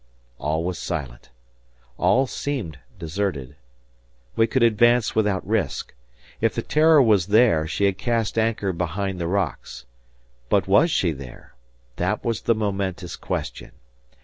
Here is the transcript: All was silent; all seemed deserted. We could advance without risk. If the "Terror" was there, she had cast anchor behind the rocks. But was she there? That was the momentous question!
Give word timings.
All 0.39 0.63
was 0.63 0.79
silent; 0.79 1.29
all 1.99 2.25
seemed 2.25 2.79
deserted. 2.97 3.55
We 4.35 4.47
could 4.47 4.63
advance 4.63 5.13
without 5.13 5.45
risk. 5.45 5.93
If 6.41 6.55
the 6.55 6.63
"Terror" 6.63 7.03
was 7.03 7.27
there, 7.27 7.67
she 7.67 7.85
had 7.85 7.99
cast 7.99 8.35
anchor 8.39 8.73
behind 8.73 9.19
the 9.21 9.27
rocks. 9.27 9.85
But 10.49 10.67
was 10.67 10.89
she 10.89 11.11
there? 11.11 11.53
That 11.97 12.25
was 12.25 12.41
the 12.41 12.55
momentous 12.55 13.15
question! 13.15 13.73